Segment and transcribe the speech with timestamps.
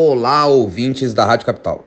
[0.00, 1.84] Olá, ouvintes da Rádio Capital.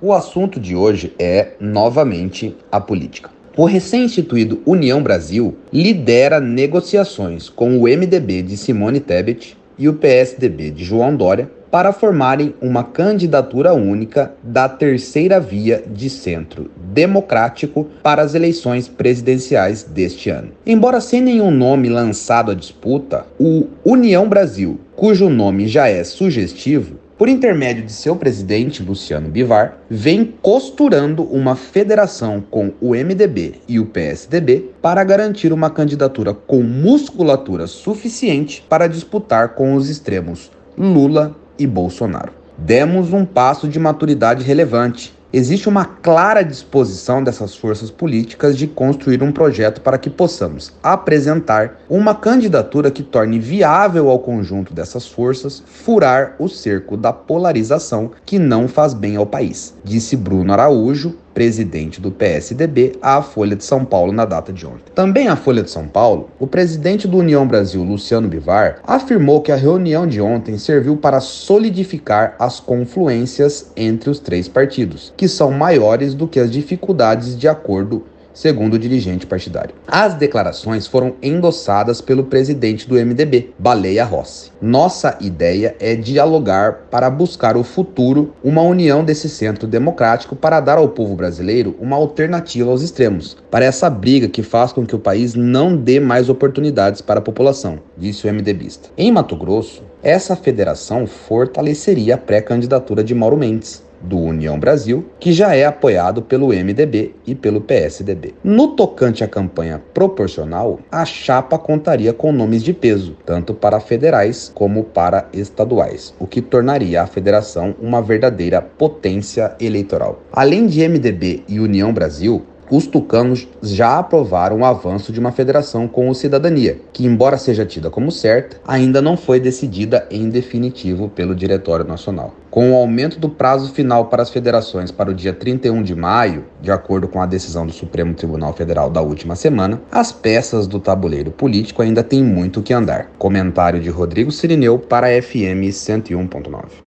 [0.00, 3.30] O assunto de hoje é, novamente, a política.
[3.56, 10.72] O recém-instituído União Brasil lidera negociações com o MDB de Simone Tebet e o PSDB
[10.72, 18.22] de João Dória para formarem uma candidatura única da terceira via de centro democrático para
[18.22, 20.48] as eleições presidenciais deste ano.
[20.66, 27.00] Embora sem nenhum nome lançado à disputa, o União Brasil, cujo nome já é sugestivo,
[27.22, 33.78] por intermédio de seu presidente, Luciano Bivar, vem costurando uma federação com o MDB e
[33.78, 41.36] o PSDB para garantir uma candidatura com musculatura suficiente para disputar com os extremos Lula
[41.56, 42.32] e Bolsonaro.
[42.58, 49.22] Demos um passo de maturidade relevante existe uma clara disposição dessas forças políticas de construir
[49.22, 55.62] um projeto para que possamos apresentar uma candidatura que torne viável ao conjunto dessas forças
[55.66, 62.00] furar o cerco da polarização que não faz bem ao país, disse Bruno Araújo, presidente
[62.00, 64.92] do PSDB, à Folha de São Paulo na data de ontem.
[64.94, 69.52] Também à Folha de São Paulo, o presidente do União Brasil, Luciano Bivar, afirmou que
[69.52, 75.50] a reunião de ontem serviu para solidificar as confluências entre os três partidos, que são
[75.50, 79.74] maiores do que as dificuldades de acordo segundo o dirigente partidário.
[79.86, 84.50] As declarações foram endossadas pelo presidente do MDB, Baleia Rossi.
[84.60, 90.78] Nossa ideia é dialogar para buscar o futuro, uma união desse centro democrático para dar
[90.78, 94.98] ao povo brasileiro uma alternativa aos extremos, para essa briga que faz com que o
[94.98, 98.88] país não dê mais oportunidades para a população, disse o MDBista.
[98.96, 105.32] Em Mato Grosso, essa federação fortaleceria a pré-candidatura de Mauro Mendes do União Brasil, que
[105.32, 108.34] já é apoiado pelo MDB e pelo PSDB.
[108.42, 114.50] No tocante à campanha proporcional, a chapa contaria com nomes de peso, tanto para federais
[114.54, 120.22] como para estaduais, o que tornaria a federação uma verdadeira potência eleitoral.
[120.32, 125.86] Além de MDB e União Brasil, os tucanos já aprovaram o avanço de uma federação
[125.86, 131.10] com o Cidadania, que, embora seja tida como certa, ainda não foi decidida em definitivo
[131.10, 132.34] pelo Diretório Nacional.
[132.50, 136.46] Com o aumento do prazo final para as federações para o dia 31 de maio,
[136.62, 140.80] de acordo com a decisão do Supremo Tribunal Federal da última semana, as peças do
[140.80, 143.10] tabuleiro político ainda têm muito que andar.
[143.18, 146.72] Comentário de Rodrigo Sirineu para FM 101.9.